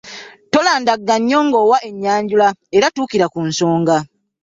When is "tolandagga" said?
0.51-1.15